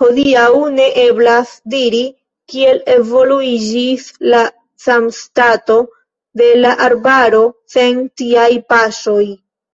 Hodiaŭ 0.00 0.48
ne 0.72 0.88
eblas 1.02 1.52
diri, 1.74 2.00
kiel 2.54 2.80
evoluiĝis 2.96 4.04
la 4.34 4.42
sanstato 4.88 5.76
de 6.42 6.52
la 6.66 6.74
arbaro 6.90 7.42
sen 7.76 8.04
tiaj 8.22 8.48
paŝoj. 8.74 9.22